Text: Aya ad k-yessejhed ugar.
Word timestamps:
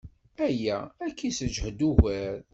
Aya 0.45 0.77
ad 1.05 1.11
k-yessejhed 1.17 1.79
ugar. 1.89 2.37